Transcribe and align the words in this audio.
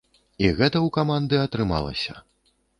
І 0.43 0.45
гэта 0.59 0.77
ў 0.85 0.95
каманды 0.97 1.35
атрымалася. 1.45 2.19